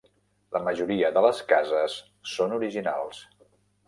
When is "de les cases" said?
1.17-1.97